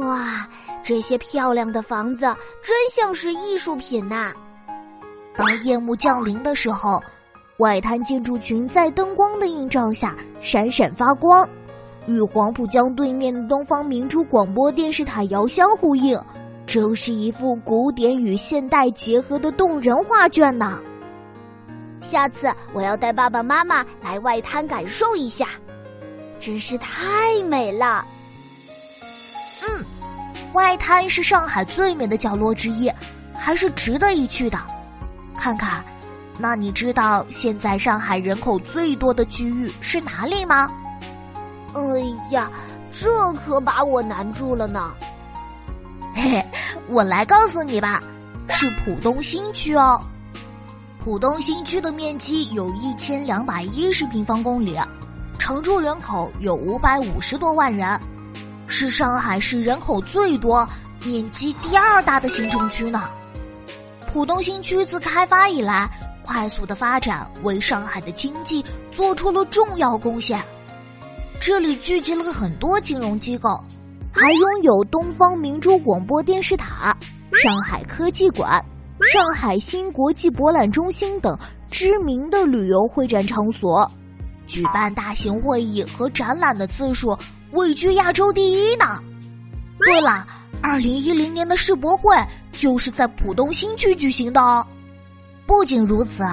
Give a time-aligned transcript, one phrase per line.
[0.00, 0.48] 哇，
[0.82, 2.20] 这些漂亮的房子
[2.62, 4.32] 真像是艺术品呐！
[5.36, 7.02] 当夜幕降临的时候，
[7.58, 11.46] 外滩建筑群在灯光的映照下闪闪发光，
[12.06, 16.18] 与黄浦江对面的东方明珠广播电视塔遥相呼应，
[16.66, 20.80] 真是一幅古典与现代结合的动人画卷呢。
[22.00, 25.48] 下次我要带爸爸妈妈来外滩感受一下，
[26.38, 28.04] 真是太美了。
[29.68, 29.84] 嗯，
[30.52, 32.90] 外滩是上海最美的角落之一，
[33.34, 34.58] 还是值得一去的。
[35.34, 35.84] 看看，
[36.38, 40.70] 那你知道现在上海人口最多的区域是哪里吗？
[41.74, 41.82] 哎
[42.30, 42.50] 呀，
[42.92, 44.92] 这可把我难住了呢。
[46.14, 46.46] 嘿嘿，
[46.88, 48.00] 我来告诉你吧，
[48.48, 50.00] 是浦东新区哦。
[51.02, 54.78] 浦东新区的面积有一千两百一十平方公里，
[55.38, 58.00] 常住人口有五百五十多万人。
[58.76, 60.68] 是上海市人口最多、
[61.04, 63.08] 面积第二大的行政区呢。
[64.08, 65.88] 浦东新区自开发以来，
[66.24, 70.42] 快速的发展为上海的经济做出了重要贡献。
[71.40, 73.62] 这里聚集了很多金融机构，
[74.12, 76.96] 还拥有东方明珠广播电视塔、
[77.32, 78.60] 上海科技馆、
[79.12, 81.38] 上海新国际博览中心等
[81.70, 83.88] 知名的旅游会展场所，
[84.48, 87.16] 举办大型会议和展览的次数。
[87.54, 89.02] 位居亚洲第一呢。
[89.80, 90.26] 对了，
[90.60, 92.14] 二零一零年的世博会
[92.52, 94.64] 就是在浦东新区举行的哦。
[95.46, 96.24] 不仅如此，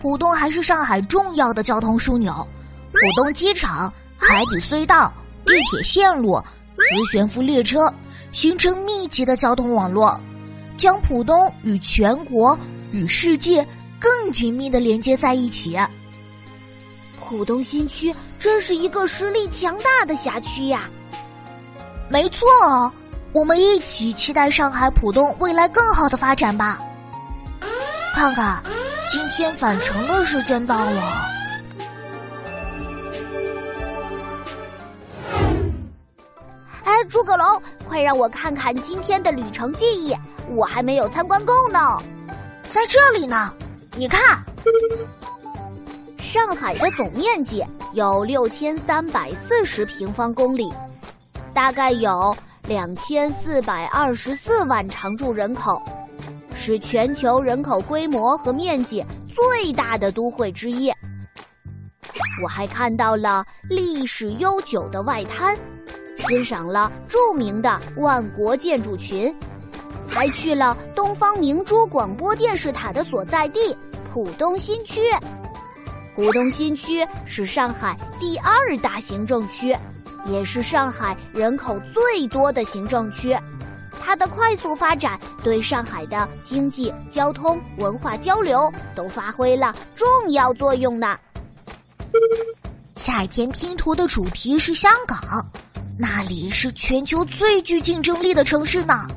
[0.00, 2.32] 浦东还是上海重要的交通枢纽，
[2.92, 5.12] 浦东机场、海底隧道、
[5.44, 6.40] 地铁线路、
[6.76, 7.92] 磁悬浮列车
[8.32, 10.18] 形成密集的交通网络，
[10.76, 12.56] 将浦东与全国、
[12.92, 13.66] 与世界
[13.98, 15.76] 更紧密的连接在一起。
[17.20, 20.90] 浦东新区真是一个实力强大的辖区呀！
[22.08, 22.92] 没错哦，
[23.32, 26.78] 我们一起期待上海浦东未来更好的发展吧。
[28.12, 28.60] 看看，
[29.08, 31.26] 今天返程的时间到了。
[36.82, 40.12] 哎，诸葛龙，快让我看看今天的旅程记忆，
[40.48, 42.02] 我还没有参观够呢。
[42.68, 43.54] 在这里呢，
[43.96, 44.42] 你看。
[46.32, 47.60] 上海的总面积
[47.92, 50.72] 有六千三百四十平方公里，
[51.52, 52.32] 大概有
[52.68, 55.82] 两千四百二十四万常住人口，
[56.54, 60.88] 是全球人口规模和面积最大的都会之一。
[62.44, 65.56] 我还看到了历史悠久的外滩，
[66.16, 69.34] 欣赏了著名的万国建筑群，
[70.08, 73.76] 还去了东方明珠广播电视塔的所在地
[74.12, 75.00] 浦东新区。
[76.14, 79.76] 浦东新区是上海第二大行政区，
[80.26, 83.36] 也是上海人口最多的行政区。
[84.02, 91.16] 它的快速发展对上海的经济、交通、文化交流都发挥了重要作用呢。
[92.96, 95.18] 下一篇拼图的主题是香港，
[95.98, 99.08] 那里是全球最具竞争力的城市呢。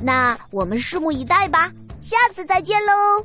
[0.00, 1.70] 那我们拭目以待吧，
[2.00, 3.24] 下次再见喽。